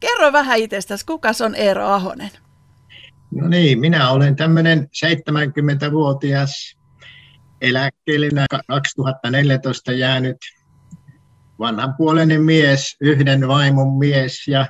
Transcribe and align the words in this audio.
Kerro 0.00 0.32
vähän 0.32 0.58
itsestäsi, 0.58 1.06
kuka 1.06 1.30
on 1.44 1.54
Eero 1.54 1.86
Ahonen? 1.86 2.30
No 3.30 3.48
niin, 3.48 3.80
minä 3.80 4.10
olen 4.10 4.36
tämmöinen 4.36 4.78
70-vuotias 4.78 6.76
eläkkeellinen 7.60 8.46
2014 8.68 9.92
jäänyt 9.92 10.36
vanhanpuoleinen 11.58 12.42
mies, 12.42 12.96
yhden 13.00 13.48
vaimon 13.48 13.98
mies 13.98 14.48
ja 14.48 14.66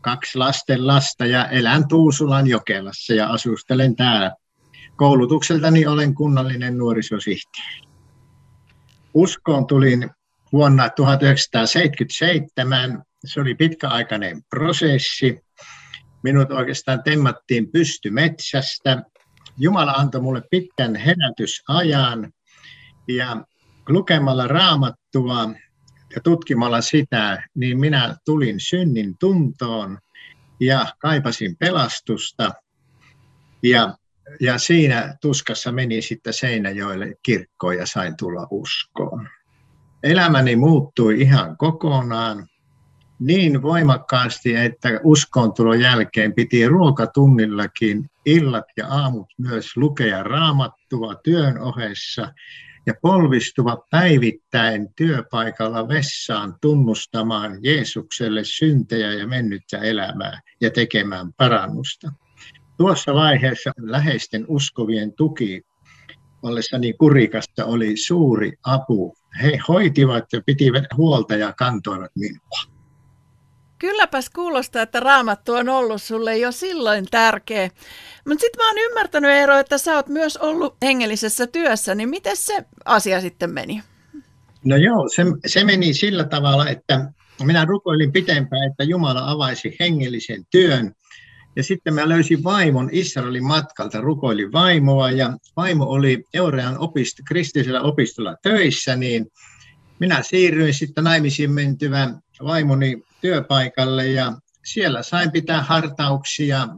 kaksi 0.00 0.38
lasten 0.38 0.86
lasta 0.86 1.26
ja 1.26 1.48
elän 1.48 1.88
Tuusulan 1.88 2.46
Jokelassa 2.46 3.14
ja 3.14 3.26
asustelen 3.26 3.96
täällä. 3.96 4.32
Koulutukseltani 4.96 5.86
olen 5.86 6.14
kunnallinen 6.14 6.78
nuorisosihteeri. 6.78 7.80
Uskoon 9.14 9.66
tulin 9.66 10.10
vuonna 10.52 10.90
1977. 10.90 13.02
Se 13.24 13.40
oli 13.40 13.54
pitkäaikainen 13.54 14.42
prosessi. 14.50 15.40
Minut 16.22 16.52
oikeastaan 16.52 17.02
temmattiin 17.02 17.72
pystymetsästä. 17.72 19.02
Jumala 19.58 19.92
antoi 19.92 20.20
mulle 20.20 20.42
pitkän 20.50 20.96
herätysajan 20.96 22.32
ja 23.08 23.44
lukemalla 23.88 24.46
raamattua 24.46 25.50
ja 26.14 26.20
tutkimalla 26.24 26.80
sitä, 26.80 27.42
niin 27.54 27.80
minä 27.80 28.16
tulin 28.24 28.60
synnin 28.60 29.18
tuntoon 29.18 29.98
ja 30.60 30.86
kaipasin 30.98 31.56
pelastusta. 31.56 32.52
Ja, 33.62 33.96
ja 34.40 34.58
siinä 34.58 35.16
tuskassa 35.20 35.72
meni 35.72 36.02
sitten 36.02 36.32
Seinäjoelle 36.32 37.14
kirkkoon 37.22 37.76
ja 37.76 37.86
sain 37.86 38.16
tulla 38.16 38.46
uskoon. 38.50 39.28
Elämäni 40.02 40.56
muuttui 40.56 41.20
ihan 41.20 41.56
kokonaan 41.56 42.48
niin 43.18 43.62
voimakkaasti, 43.62 44.56
että 44.56 45.00
uskontulon 45.04 45.80
jälkeen 45.80 46.34
piti 46.34 46.68
ruokatunnillakin 46.68 48.10
illat 48.26 48.64
ja 48.76 48.86
aamut 48.88 49.26
myös 49.38 49.76
lukea 49.76 50.22
raamattua 50.22 51.14
työn 51.14 51.58
ohessa 51.58 52.32
ja 52.86 52.94
polvistuva 53.02 53.86
päivittäin 53.90 54.88
työpaikalla 54.96 55.88
vessaan 55.88 56.54
tunnustamaan 56.60 57.58
Jeesukselle 57.62 58.44
syntejä 58.44 59.12
ja 59.12 59.26
mennyttä 59.26 59.78
elämää 59.78 60.40
ja 60.60 60.70
tekemään 60.70 61.32
parannusta. 61.32 62.12
Tuossa 62.76 63.14
vaiheessa 63.14 63.72
läheisten 63.78 64.44
uskovien 64.48 65.12
tuki 65.12 65.62
ollessani 66.42 66.92
kurikasta 66.92 67.64
oli 67.64 67.96
suuri 67.96 68.52
apu. 68.62 69.14
He 69.42 69.58
hoitivat 69.68 70.24
ja 70.32 70.40
pitivät 70.46 70.84
huolta 70.96 71.36
ja 71.36 71.52
kantoivat 71.52 72.10
minua. 72.16 72.77
Kylläpäs 73.78 74.30
kuulostaa, 74.30 74.82
että 74.82 75.00
raamattu 75.00 75.52
on 75.54 75.68
ollut 75.68 76.02
sulle 76.02 76.38
jo 76.38 76.52
silloin 76.52 77.06
tärkeä. 77.10 77.70
Mutta 78.28 78.40
sitten 78.40 78.64
mä 78.64 78.68
oon 78.68 78.78
ymmärtänyt 78.78 79.30
Eero, 79.30 79.58
että 79.58 79.78
sä 79.78 79.94
oot 79.94 80.08
myös 80.08 80.36
ollut 80.36 80.76
hengellisessä 80.82 81.46
työssä, 81.46 81.94
niin 81.94 82.08
miten 82.08 82.36
se 82.36 82.64
asia 82.84 83.20
sitten 83.20 83.50
meni? 83.50 83.82
No 84.64 84.76
joo, 84.76 85.08
se, 85.14 85.22
se 85.46 85.64
meni 85.64 85.94
sillä 85.94 86.24
tavalla, 86.24 86.68
että 86.68 87.10
minä 87.44 87.64
rukoilin 87.64 88.12
pitempään, 88.12 88.70
että 88.70 88.84
Jumala 88.84 89.30
avaisi 89.30 89.76
hengellisen 89.80 90.44
työn. 90.50 90.92
Ja 91.56 91.62
sitten 91.62 91.94
mä 91.94 92.08
löysin 92.08 92.44
vaimon 92.44 92.88
Israelin 92.92 93.44
matkalta, 93.44 94.00
rukoilin 94.00 94.52
vaimoa 94.52 95.10
ja 95.10 95.36
vaimo 95.56 95.84
oli 95.84 96.24
Eurean 96.34 96.76
opist- 96.76 97.22
kristillisellä 97.28 97.80
opistolla 97.80 98.36
töissä, 98.42 98.96
niin 98.96 99.26
minä 99.98 100.22
siirryin 100.22 100.74
sitten 100.74 101.04
naimisiin 101.04 101.50
mentyvän 101.50 102.20
vaimoni 102.44 103.02
työpaikalle 103.20 104.06
ja 104.06 104.32
siellä 104.64 105.02
sain 105.02 105.32
pitää 105.32 105.62
hartauksia 105.62 106.68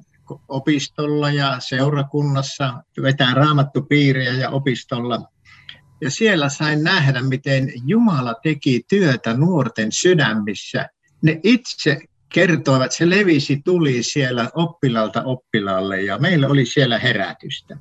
opistolla 0.48 1.30
ja 1.30 1.56
seurakunnassa, 1.60 2.82
vetää 3.02 3.34
raamattupiiriä 3.34 4.32
ja 4.32 4.50
opistolla. 4.50 5.22
Ja 6.00 6.10
siellä 6.10 6.48
sain 6.48 6.84
nähdä, 6.84 7.22
miten 7.22 7.72
Jumala 7.86 8.34
teki 8.42 8.82
työtä 8.88 9.34
nuorten 9.34 9.92
sydämissä. 9.92 10.88
Ne 11.22 11.40
itse 11.42 11.98
kertoivat, 12.32 12.92
se 12.92 13.10
levisi 13.10 13.60
tuli 13.64 14.02
siellä 14.02 14.50
oppilalta 14.54 15.22
oppilaalle 15.22 16.02
ja 16.02 16.18
meillä 16.18 16.48
oli 16.48 16.66
siellä 16.66 16.98
herätystä. 16.98 17.76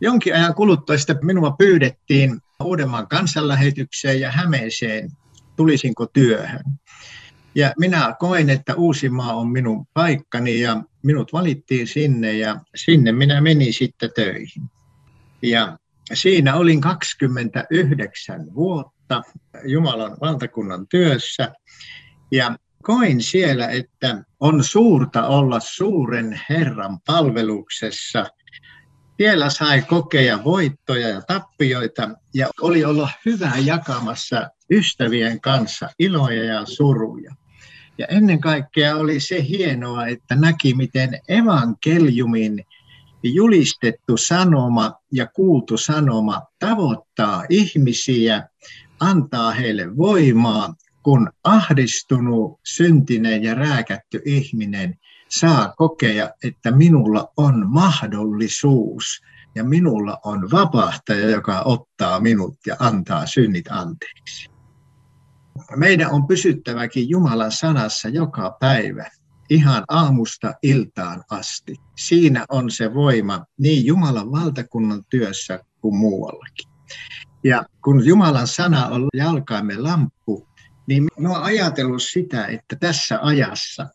Jonkin 0.00 0.34
ajan 0.34 0.54
kuluttua 0.54 0.96
minua 1.22 1.50
pyydettiin 1.50 2.40
Uudenmaan 2.64 3.08
kansanlähetykseen 3.08 4.20
ja 4.20 4.32
Hämeeseen, 4.32 5.10
tulisinko 5.56 6.06
työhön. 6.06 6.64
Ja 7.54 7.72
minä 7.78 8.14
koin, 8.18 8.50
että 8.50 8.74
Uusimaa 8.74 9.34
on 9.34 9.48
minun 9.48 9.86
paikkani 9.94 10.60
ja 10.60 10.82
minut 11.02 11.32
valittiin 11.32 11.86
sinne 11.86 12.32
ja 12.32 12.60
sinne 12.74 13.12
minä 13.12 13.40
menin 13.40 13.72
sitten 13.72 14.10
töihin. 14.14 14.62
Ja 15.42 15.78
siinä 16.14 16.54
olin 16.54 16.80
29 16.80 18.54
vuotta 18.54 19.22
Jumalan 19.64 20.16
valtakunnan 20.20 20.86
työssä 20.88 21.52
ja 22.32 22.56
koin 22.82 23.22
siellä, 23.22 23.68
että 23.68 24.24
on 24.40 24.64
suurta 24.64 25.26
olla 25.26 25.60
suuren 25.60 26.40
Herran 26.50 26.98
palveluksessa. 27.06 28.26
Siellä 29.18 29.50
sai 29.50 29.82
kokea 29.82 30.44
voittoja 30.44 31.08
ja 31.08 31.22
tappioita 31.22 32.10
ja 32.34 32.48
oli 32.60 32.84
olla 32.84 33.08
hyvä 33.26 33.52
jakamassa 33.64 34.50
ystävien 34.70 35.40
kanssa 35.40 35.88
iloja 35.98 36.44
ja 36.44 36.66
suruja. 36.66 37.34
Ja 37.98 38.06
ennen 38.06 38.40
kaikkea 38.40 38.96
oli 38.96 39.20
se 39.20 39.44
hienoa, 39.48 40.06
että 40.06 40.34
näki, 40.34 40.74
miten 40.74 41.20
evankeliumin 41.28 42.64
julistettu 43.22 44.16
sanoma 44.16 44.92
ja 45.12 45.26
kuultu 45.26 45.76
sanoma 45.76 46.42
tavoittaa 46.58 47.44
ihmisiä, 47.48 48.48
antaa 49.00 49.50
heille 49.50 49.96
voimaa, 49.96 50.74
kun 51.02 51.30
ahdistunut, 51.44 52.60
syntinen 52.64 53.42
ja 53.42 53.54
rääkätty 53.54 54.22
ihminen 54.24 54.94
saa 55.28 55.74
kokea, 55.76 56.30
että 56.44 56.70
minulla 56.70 57.32
on 57.36 57.68
mahdollisuus 57.68 59.22
ja 59.54 59.64
minulla 59.64 60.18
on 60.24 60.50
vapahtaja, 60.50 61.30
joka 61.30 61.62
ottaa 61.64 62.20
minut 62.20 62.54
ja 62.66 62.76
antaa 62.78 63.26
synnit 63.26 63.66
anteeksi 63.70 64.58
meidän 65.76 66.10
on 66.10 66.26
pysyttäväkin 66.26 67.08
Jumalan 67.08 67.52
sanassa 67.52 68.08
joka 68.08 68.56
päivä, 68.60 69.10
ihan 69.50 69.84
aamusta 69.88 70.54
iltaan 70.62 71.24
asti. 71.30 71.76
Siinä 71.96 72.44
on 72.48 72.70
se 72.70 72.94
voima 72.94 73.44
niin 73.58 73.86
Jumalan 73.86 74.32
valtakunnan 74.32 75.04
työssä 75.10 75.60
kuin 75.80 75.96
muuallakin. 75.96 76.70
Ja 77.44 77.64
kun 77.84 78.06
Jumalan 78.06 78.46
sana 78.46 78.86
on 78.86 79.08
jalkaimme 79.14 79.76
lamppu, 79.76 80.48
niin 80.86 81.08
mä 81.18 81.28
oon 81.28 81.42
ajatellut 81.42 82.02
sitä, 82.02 82.46
että 82.46 82.76
tässä 82.76 83.18
ajassa 83.22 83.86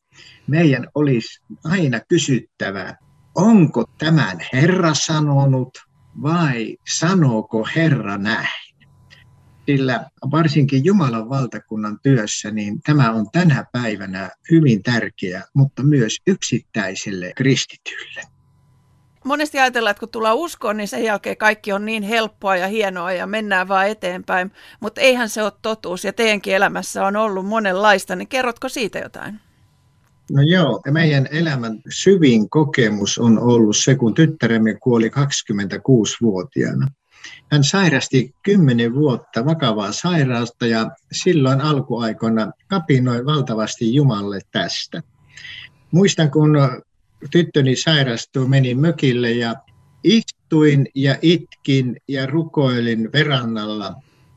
meidän 0.48 0.88
olisi 0.96 1.42
aina 1.64 2.00
kysyttävä, 2.00 2.96
onko 3.36 3.84
tämän 3.98 4.38
Herra 4.54 4.94
sanonut 4.94 5.78
vai 6.22 6.78
sanooko 6.98 7.68
Herra 7.76 8.18
näin? 8.18 8.64
sillä 9.66 10.06
varsinkin 10.32 10.86
Jumalan 10.86 11.30
valtakunnan 11.30 12.00
työssä, 12.04 12.52
niin 12.52 12.82
tämä 12.82 13.12
on 13.12 13.26
tänä 13.32 13.66
päivänä 13.72 14.30
hyvin 14.52 14.84
tärkeä, 14.84 15.44
mutta 15.54 15.84
myös 15.84 16.18
yksittäiselle 16.28 17.34
kristitylle. 17.36 18.22
Monesti 19.26 19.60
ajatellaan, 19.60 19.92
että 19.92 20.00
kun 20.00 20.10
tullaan 20.10 20.38
uskoon, 20.38 20.78
niin 20.78 20.88
sen 20.88 21.04
jälkeen 21.04 21.38
kaikki 21.38 21.74
on 21.74 21.86
niin 21.86 22.04
helppoa 22.04 22.58
ja 22.58 22.68
hienoa 22.68 23.12
ja 23.12 23.28
mennään 23.28 23.68
vaan 23.68 23.88
eteenpäin, 23.88 24.52
mutta 24.80 25.02
eihän 25.02 25.30
se 25.30 25.44
ole 25.44 25.52
totuus 25.62 26.06
ja 26.06 26.14
teidänkin 26.14 26.56
elämässä 26.56 27.06
on 27.06 27.16
ollut 27.16 27.46
monenlaista, 27.46 28.16
niin 28.16 28.28
kerrotko 28.28 28.70
siitä 28.70 29.00
jotain? 29.00 29.40
No 30.32 30.42
joo, 30.42 30.82
meidän 30.92 31.28
elämän 31.32 31.82
syvin 31.90 32.50
kokemus 32.50 33.18
on 33.18 33.40
ollut 33.40 33.78
se, 33.78 33.96
kun 33.96 34.14
tyttäremme 34.14 34.74
kuoli 34.74 35.08
26-vuotiaana. 35.08 36.88
Hän 37.52 37.64
sairasti 37.64 38.36
kymmenen 38.44 38.94
vuotta 38.96 39.46
vakavaa 39.46 39.92
sairautta 39.92 40.68
ja 40.68 40.92
silloin 41.12 41.62
alkuaikoina 41.62 42.52
kapinoi 42.68 43.26
valtavasti 43.26 43.94
Jumalle 43.94 44.40
tästä. 44.52 45.04
Muistan, 45.92 46.32
kun 46.32 46.58
tyttöni 47.32 47.76
sairastui, 47.76 48.48
menin 48.48 48.80
mökille 48.80 49.32
ja 49.32 49.56
istuin 50.04 50.88
ja 50.96 51.18
itkin 51.22 51.98
ja 52.08 52.26
rukoilin 52.26 53.12
verannalla. 53.14 53.96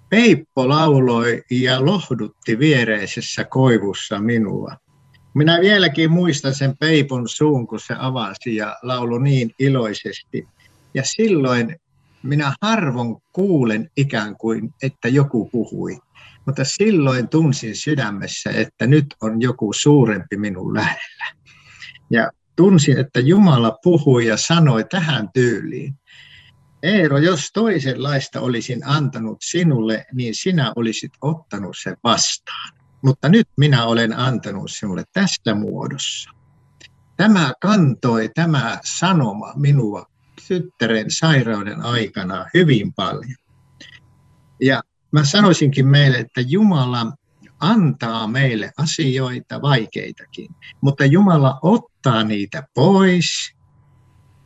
Peippo 0.09 0.69
lauloi 0.69 1.43
ja 1.50 1.85
lohdutti 1.85 2.59
viereisessä 2.59 3.44
koivussa 3.44 4.21
minua. 4.21 4.77
Minä 5.37 5.61
vieläkin 5.61 6.11
muistan 6.11 6.55
sen 6.55 6.77
Peipon 6.77 7.29
suun, 7.29 7.67
kun 7.67 7.81
se 7.81 7.94
avasi 7.99 8.56
ja 8.56 8.77
laulu 8.83 9.19
niin 9.19 9.55
iloisesti. 9.59 10.49
Ja 10.94 11.03
silloin 11.05 11.77
minä 12.23 12.53
harvoin 12.62 13.17
kuulen 13.33 13.91
ikään 13.97 14.37
kuin, 14.37 14.75
että 14.83 15.09
joku 15.09 15.49
puhui, 15.53 15.99
mutta 16.47 16.65
silloin 16.65 17.29
tunsin 17.29 17.77
sydämessä, 17.77 18.50
että 18.50 18.87
nyt 18.87 19.06
on 19.23 19.43
joku 19.43 19.73
suurempi 19.73 20.37
minun 20.37 20.75
lähellä. 20.75 21.27
Ja 22.11 22.31
tunsin, 22.56 22.99
että 22.99 23.21
Jumala 23.21 23.79
puhui 23.83 24.27
ja 24.27 24.37
sanoi 24.37 24.85
tähän 24.85 25.29
tyyliin. 25.35 25.94
Eero, 26.83 27.19
jos 27.19 27.50
toisenlaista 27.53 28.41
olisin 28.41 28.87
antanut 28.87 29.38
sinulle, 29.43 30.06
niin 30.12 30.35
sinä 30.35 30.73
olisit 30.77 31.12
ottanut 31.21 31.77
sen 31.83 31.97
vastaan. 32.05 32.86
Mutta 33.06 33.29
nyt 33.29 33.49
minä 33.56 33.85
olen 33.85 34.19
antanut 34.19 34.70
sinulle 34.70 35.05
tästä 35.12 35.55
muodossa. 35.55 36.31
Tämä 37.17 37.53
kantoi, 37.61 38.31
tämä 38.35 38.81
sanoma 38.85 39.53
minua 39.56 40.06
tyttären 40.49 41.11
sairauden 41.11 41.82
aikana 41.82 42.47
hyvin 42.55 42.93
paljon. 42.93 43.37
Ja 44.62 44.82
mä 45.12 45.25
sanoisinkin 45.25 45.87
meille, 45.87 46.19
että 46.19 46.41
Jumala 46.41 47.12
antaa 47.61 48.26
meille 48.26 48.73
asioita 48.79 49.62
vaikeitakin, 49.62 50.49
mutta 50.81 51.05
Jumala 51.05 51.59
ottaa 51.62 52.25
niitä 52.25 52.62
pois 52.75 53.55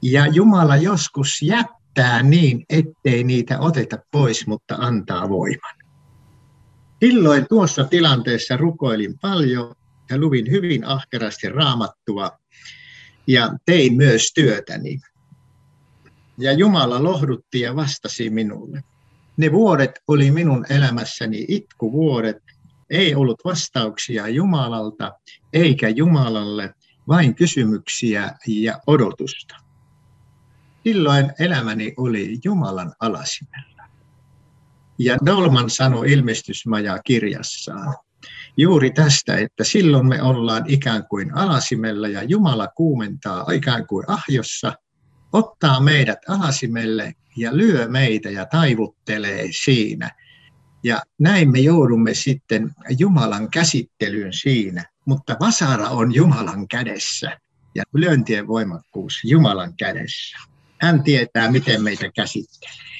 ja 0.02 0.26
Jumala 0.26 0.76
joskus 0.76 1.42
jättää 1.42 2.22
niin, 2.22 2.64
ettei 2.68 3.24
niitä 3.24 3.60
oteta 3.60 3.98
pois, 4.10 4.46
mutta 4.46 4.74
antaa 4.74 5.28
voiman. 5.28 5.79
Silloin 7.00 7.46
tuossa 7.48 7.84
tilanteessa 7.84 8.56
rukoilin 8.56 9.18
paljon 9.18 9.74
ja 10.10 10.18
luvin 10.18 10.50
hyvin 10.50 10.84
ahkerasti 10.84 11.48
raamattua 11.48 12.38
ja 13.26 13.50
tein 13.64 13.96
myös 13.96 14.32
työtäni. 14.34 15.00
Ja 16.38 16.52
Jumala 16.52 17.02
lohdutti 17.02 17.60
ja 17.60 17.76
vastasi 17.76 18.30
minulle. 18.30 18.84
Ne 19.36 19.52
vuodet 19.52 19.90
oli 20.08 20.30
minun 20.30 20.66
elämässäni 20.70 21.44
itkuvuodet, 21.48 22.42
ei 22.90 23.14
ollut 23.14 23.40
vastauksia 23.44 24.28
Jumalalta 24.28 25.12
eikä 25.52 25.88
Jumalalle, 25.88 26.74
vain 27.08 27.34
kysymyksiä 27.34 28.34
ja 28.46 28.80
odotusta. 28.86 29.56
Silloin 30.84 31.32
elämäni 31.38 31.94
oli 31.96 32.38
Jumalan 32.44 32.94
alasimella. 33.00 33.79
Ja 35.02 35.16
Dolman 35.26 35.70
sanoi 35.70 36.12
ilmestysmaja 36.12 36.98
kirjassaan 36.98 37.94
juuri 38.56 38.90
tästä, 38.90 39.36
että 39.36 39.64
silloin 39.64 40.06
me 40.06 40.22
ollaan 40.22 40.64
ikään 40.66 41.06
kuin 41.06 41.34
alasimella 41.34 42.08
ja 42.08 42.22
Jumala 42.22 42.68
kuumentaa 42.68 43.46
ikään 43.52 43.86
kuin 43.86 44.04
ahjossa, 44.08 44.72
ottaa 45.32 45.80
meidät 45.80 46.18
alasimelle 46.28 47.14
ja 47.36 47.56
lyö 47.56 47.88
meitä 47.88 48.30
ja 48.30 48.46
taivuttelee 48.46 49.48
siinä. 49.62 50.10
Ja 50.84 51.02
näin 51.18 51.50
me 51.50 51.58
joudumme 51.58 52.14
sitten 52.14 52.70
Jumalan 52.98 53.50
käsittelyyn 53.50 54.32
siinä, 54.32 54.84
mutta 55.06 55.36
vasara 55.40 55.88
on 55.88 56.14
Jumalan 56.14 56.68
kädessä 56.68 57.38
ja 57.74 57.82
lyöntien 57.94 58.46
voimakkuus 58.46 59.20
Jumalan 59.24 59.76
kädessä. 59.76 60.38
Hän 60.80 61.02
tietää, 61.02 61.50
miten 61.50 61.82
meitä 61.82 62.10
käsittelee. 62.12 62.90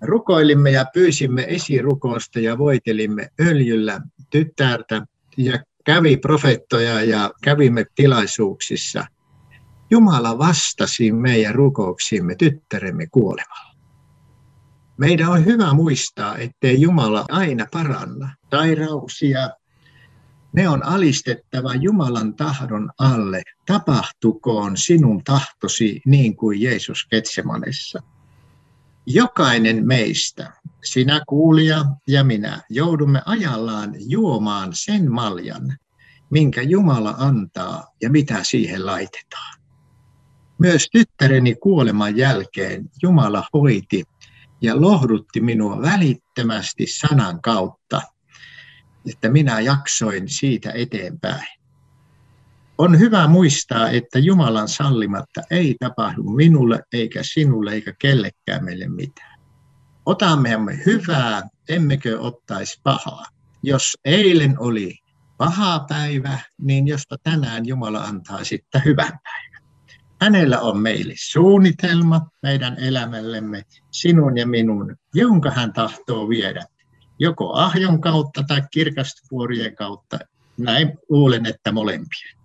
Rukoilimme 0.00 0.70
ja 0.70 0.84
pyysimme 0.94 1.44
esirukousta 1.48 2.40
ja 2.40 2.58
voitelimme 2.58 3.28
öljyllä 3.40 4.00
tyttärtä 4.30 5.06
ja 5.36 5.58
kävi 5.84 6.16
profettoja 6.16 7.02
ja 7.02 7.30
kävimme 7.42 7.86
tilaisuuksissa. 7.94 9.04
Jumala 9.90 10.38
vastasi 10.38 11.12
meidän 11.12 11.54
rukouksiimme 11.54 12.34
tyttäremme 12.34 13.06
kuolemalla. 13.06 13.74
Meidän 14.98 15.28
on 15.28 15.44
hyvä 15.44 15.74
muistaa, 15.74 16.38
ettei 16.38 16.80
Jumala 16.80 17.24
aina 17.30 17.66
paranna 17.72 18.34
sairauksia. 18.50 19.50
Ne 20.52 20.68
on 20.68 20.84
alistettava 20.84 21.74
Jumalan 21.74 22.34
tahdon 22.34 22.90
alle. 22.98 23.42
Tapahtukoon 23.66 24.76
sinun 24.76 25.24
tahtosi 25.24 26.00
niin 26.06 26.36
kuin 26.36 26.62
Jeesus 26.62 27.06
Ketsemanessa. 27.10 28.02
Jokainen 29.10 29.86
meistä, 29.86 30.52
sinä 30.84 31.20
kuulija 31.28 31.84
ja 32.06 32.24
minä, 32.24 32.62
joudumme 32.70 33.22
ajallaan 33.26 33.94
juomaan 33.98 34.70
sen 34.72 35.12
maljan, 35.12 35.76
minkä 36.30 36.62
Jumala 36.62 37.14
antaa 37.18 37.86
ja 38.02 38.10
mitä 38.10 38.42
siihen 38.42 38.86
laitetaan. 38.86 39.60
Myös 40.58 40.88
tyttäreni 40.92 41.54
kuoleman 41.54 42.16
jälkeen 42.16 42.90
Jumala 43.02 43.48
hoiti 43.52 44.04
ja 44.60 44.80
lohdutti 44.80 45.40
minua 45.40 45.82
välittömästi 45.82 46.86
sanan 46.86 47.42
kautta, 47.42 48.02
että 49.10 49.28
minä 49.28 49.60
jaksoin 49.60 50.28
siitä 50.28 50.70
eteenpäin. 50.70 51.57
On 52.78 52.98
hyvä 52.98 53.26
muistaa, 53.26 53.90
että 53.90 54.18
Jumalan 54.18 54.68
sallimatta 54.68 55.42
ei 55.50 55.76
tapahdu 55.80 56.22
minulle 56.22 56.82
eikä 56.92 57.20
sinulle 57.22 57.72
eikä 57.72 57.92
kellekään 57.98 58.64
meille 58.64 58.88
mitään. 58.88 59.40
Otamme 60.06 60.50
hyvää, 60.86 61.42
emmekö 61.68 62.20
ottaisi 62.20 62.80
pahaa. 62.82 63.24
Jos 63.62 63.96
eilen 64.04 64.58
oli 64.58 64.98
paha 65.36 65.84
päivä, 65.88 66.38
niin 66.60 66.88
josta 66.88 67.16
tänään 67.22 67.66
Jumala 67.66 67.98
antaa 67.98 68.44
sitten 68.44 68.82
hyvän 68.84 69.18
päivän. 69.22 69.62
Hänellä 70.20 70.60
on 70.60 70.78
meille 70.78 71.14
suunnitelma 71.16 72.20
meidän 72.42 72.78
elämällemme, 72.78 73.62
sinun 73.90 74.38
ja 74.38 74.46
minun, 74.46 74.96
jonka 75.14 75.50
hän 75.50 75.72
tahtoo 75.72 76.28
viedä 76.28 76.64
joko 77.18 77.52
ahjon 77.54 78.00
kautta 78.00 78.44
tai 78.48 78.62
kirkastuvuorien 78.70 79.76
kautta. 79.76 80.18
Näin 80.58 80.98
luulen, 81.08 81.46
että 81.46 81.72
molempien. 81.72 82.37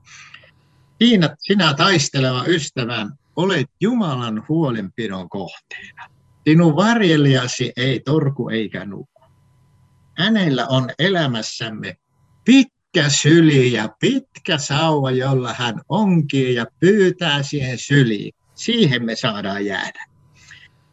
Siinä 0.98 1.36
sinä 1.40 1.74
taisteleva 1.74 2.44
ystävä 2.48 3.07
olet 3.36 3.68
Jumalan 3.81 4.45
huolenpidon 4.50 5.30
kohteena. 5.30 6.10
Sinun 6.48 6.75
varjelijasi 6.75 7.72
ei 7.78 8.00
torku 8.00 8.50
eikä 8.50 8.86
nuku. 8.86 9.22
Hänellä 10.18 10.68
on 10.68 10.90
elämässämme 11.00 11.95
pitkä 12.45 13.10
syli 13.10 13.74
ja 13.74 13.90
pitkä 14.00 14.57
sauva, 14.57 15.12
jolla 15.12 15.54
hän 15.54 15.81
onkii 15.90 16.56
ja 16.56 16.66
pyytää 16.80 17.44
siihen 17.44 17.78
syliin. 17.78 18.34
Siihen 18.56 19.06
me 19.06 19.16
saadaan 19.16 19.66
jäädä. 19.66 20.06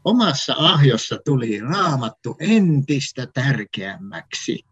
Omassa 0.04 0.54
ahjossa 0.58 1.18
tuli 1.24 1.60
raamattu 1.60 2.36
entistä 2.38 3.26
tärkeämmäksi. 3.34 4.64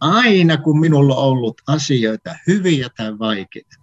Aina 0.00 0.56
kun 0.56 0.80
minulla 0.80 1.16
on 1.16 1.22
ollut 1.22 1.60
asioita 1.66 2.34
hyviä 2.46 2.88
tai 2.96 3.18
vaikeita, 3.18 3.76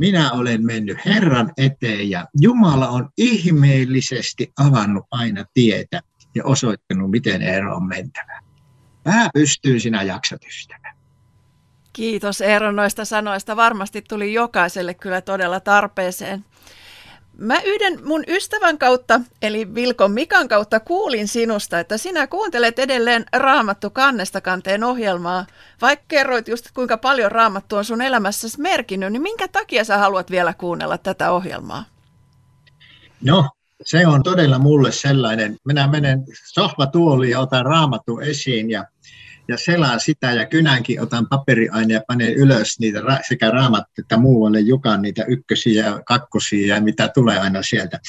minä 0.00 0.32
olen 0.32 0.66
mennyt 0.66 0.98
Herran 1.04 1.52
eteen 1.56 2.10
ja 2.10 2.26
Jumala 2.40 2.88
on 2.88 3.08
ihmeellisesti 3.16 4.52
avannut 4.58 5.04
aina 5.10 5.44
tietä 5.54 6.00
ja 6.34 6.44
osoittanut, 6.44 7.10
miten 7.10 7.42
ero 7.42 7.76
on 7.76 7.88
mentävä. 7.88 8.40
Pää 9.04 9.28
pystyy 9.34 9.80
sinä 9.80 10.02
jaksat 10.02 10.40
ystävä. 10.44 10.94
Kiitos 11.92 12.40
Eero 12.40 12.72
noista 12.72 13.04
sanoista. 13.04 13.56
Varmasti 13.56 14.02
tuli 14.08 14.32
jokaiselle 14.32 14.94
kyllä 14.94 15.20
todella 15.20 15.60
tarpeeseen. 15.60 16.44
Mä 17.40 17.60
yhden 17.64 18.06
mun 18.06 18.24
ystävän 18.28 18.78
kautta, 18.78 19.20
eli 19.42 19.74
Vilkon 19.74 20.12
Mikan 20.12 20.48
kautta, 20.48 20.80
kuulin 20.80 21.28
sinusta, 21.28 21.80
että 21.80 21.98
sinä 21.98 22.26
kuuntelet 22.26 22.78
edelleen 22.78 23.24
Raamattu 23.32 23.90
kannesta 23.90 24.40
kanteen 24.40 24.84
ohjelmaa. 24.84 25.46
Vaikka 25.80 26.04
kerroit 26.08 26.48
just, 26.48 26.66
kuinka 26.74 26.96
paljon 26.96 27.32
Raamattu 27.32 27.76
on 27.76 27.84
sun 27.84 28.02
elämässäsi 28.02 28.60
merkinnyt, 28.60 29.12
niin 29.12 29.22
minkä 29.22 29.48
takia 29.48 29.84
sä 29.84 29.98
haluat 29.98 30.30
vielä 30.30 30.54
kuunnella 30.54 30.98
tätä 30.98 31.32
ohjelmaa? 31.32 31.84
No, 33.22 33.48
se 33.84 34.06
on 34.06 34.22
todella 34.22 34.58
mulle 34.58 34.92
sellainen. 34.92 35.56
Minä 35.64 35.86
menen 35.86 36.24
sohvatuoliin 36.44 37.30
ja 37.30 37.40
otan 37.40 37.66
Raamattu 37.66 38.18
esiin 38.18 38.70
ja 38.70 38.84
ja 39.48 39.58
selaan 39.58 40.00
sitä 40.00 40.32
ja 40.32 40.46
kynänkin 40.46 41.02
otan 41.02 41.26
paperiaine 41.26 41.94
ja 41.94 42.00
panen 42.06 42.34
ylös 42.34 42.78
niitä 42.78 43.00
sekä 43.28 43.50
raamat 43.50 43.84
että 43.98 44.16
muualle 44.16 44.60
Jukan 44.60 45.02
niitä 45.02 45.24
ykkösiä 45.24 45.84
ja 45.86 46.02
kakkosia 46.06 46.74
ja 46.74 46.82
mitä 46.82 47.08
tulee 47.08 47.38
aina 47.38 47.62
sieltä. 47.62 48.00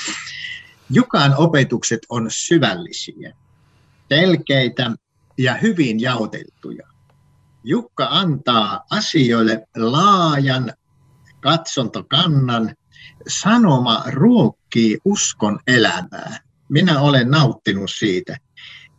Jukan 0.90 1.36
opetukset 1.38 2.00
on 2.10 2.26
syvällisiä, 2.30 3.34
selkeitä 4.10 4.92
ja 5.38 5.54
hyvin 5.54 6.00
jaoteltuja. 6.00 6.88
Jukka 7.64 8.08
antaa 8.10 8.86
asioille 8.90 9.68
laajan 9.76 10.74
katsontokannan. 11.40 12.76
Sanoma 13.28 14.04
ruokkii 14.08 14.98
uskon 15.06 15.60
elämää. 15.68 16.40
Minä 16.70 17.00
olen 17.00 17.32
nauttinut 17.32 17.92
siitä 17.92 18.38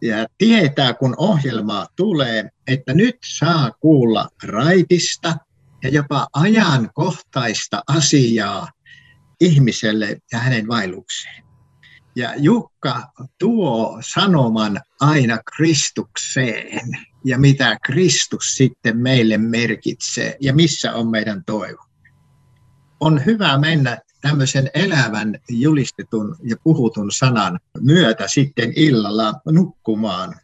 ja 0.03 0.27
tietää, 0.39 0.95
kun 0.95 1.15
ohjelmaa 1.19 1.87
tulee, 1.97 2.51
että 2.67 2.95
nyt 2.95 3.17
saa 3.25 3.71
kuulla 3.71 4.29
raitista 4.43 5.37
ja 5.83 5.89
jopa 5.89 6.27
ajankohtaista 6.33 7.83
asiaa 7.87 8.69
ihmiselle 9.41 10.17
ja 10.33 10.39
hänen 10.39 10.69
vaellukseen. 10.69 11.45
Ja 12.17 12.35
Jukka 12.37 13.13
tuo 13.39 13.99
sanoman 14.01 14.81
aina 15.01 15.39
Kristukseen. 15.57 16.99
ja 17.25 17.39
mitä 17.39 17.79
Kristus 17.85 18.55
sitten 18.55 18.97
meille 18.97 19.39
merkitsee 19.39 20.37
ja 20.41 20.55
missä 20.55 20.95
on 20.95 21.11
meidän 21.11 21.45
toivo. 21.47 21.85
On 23.01 23.25
hyvä 23.25 23.59
mennä 23.59 23.99
tämmöisen 24.23 24.71
elävän 24.75 25.39
julistetun 25.49 26.37
ja 26.43 26.57
puhutun 26.65 27.13
sanan 27.13 27.61
myötä 27.81 28.29
sitten 28.29 28.73
illalla 28.77 29.33
nukkumaan. 29.51 30.35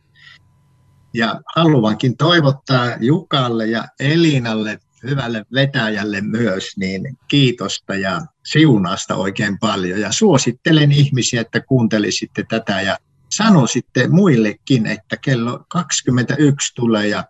Ja 1.14 1.40
haluankin 1.56 2.16
toivottaa 2.16 2.97
Jukalle 3.00 3.66
ja 3.66 3.85
Elinalle, 4.00 4.78
hyvälle 5.02 5.47
vetäjälle 5.54 6.20
myös, 6.20 6.64
niin 6.76 7.18
kiitosta 7.28 7.94
ja 7.94 8.20
siunasta 8.47 9.16
oikein 9.16 9.58
paljon. 9.58 10.00
Ja 10.00 10.12
suosittelen 10.12 10.92
ihmisiä, 10.92 11.40
että 11.40 11.61
kuuntelisitte 11.61 12.44
tätä 12.49 12.80
ja 12.80 12.97
sanoisitte 13.30 14.08
muillekin, 14.08 14.87
että 14.87 15.16
kello 15.16 15.64
21 15.68 16.75
tulee 16.75 17.08
ja 17.08 17.25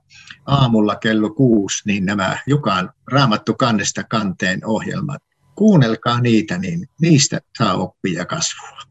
aamulla 0.47 0.97
kello 0.97 1.31
6, 1.31 1.83
niin 1.87 2.07
nämä 2.07 2.39
Jukan 2.47 2.93
raamattu 3.07 3.55
kannesta 3.55 4.05
kanteen 4.05 4.67
ohjelmat 4.67 5.23
kuunnelkaa 5.59 6.21
niitä, 6.21 6.59
niin 6.59 6.89
niistä 7.01 7.41
saa 7.59 7.75
oppia 7.75 8.25
kasvua. 8.25 8.88